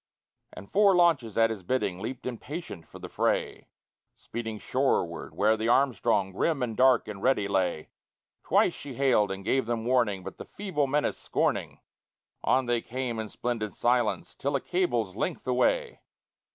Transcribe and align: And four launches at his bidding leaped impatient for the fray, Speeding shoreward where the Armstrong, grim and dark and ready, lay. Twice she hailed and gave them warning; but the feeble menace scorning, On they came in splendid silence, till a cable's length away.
And 0.51 0.67
four 0.71 0.95
launches 0.95 1.37
at 1.37 1.51
his 1.51 1.61
bidding 1.61 1.99
leaped 1.99 2.25
impatient 2.25 2.87
for 2.87 2.97
the 2.97 3.07
fray, 3.07 3.67
Speeding 4.15 4.57
shoreward 4.57 5.35
where 5.35 5.55
the 5.55 5.67
Armstrong, 5.67 6.31
grim 6.31 6.63
and 6.63 6.75
dark 6.75 7.07
and 7.07 7.21
ready, 7.21 7.47
lay. 7.47 7.89
Twice 8.43 8.73
she 8.73 8.95
hailed 8.95 9.29
and 9.29 9.45
gave 9.45 9.67
them 9.67 9.85
warning; 9.85 10.23
but 10.23 10.39
the 10.39 10.45
feeble 10.45 10.87
menace 10.87 11.19
scorning, 11.19 11.81
On 12.43 12.65
they 12.65 12.81
came 12.81 13.19
in 13.19 13.27
splendid 13.29 13.75
silence, 13.75 14.33
till 14.33 14.55
a 14.55 14.59
cable's 14.59 15.15
length 15.15 15.45
away. 15.45 15.99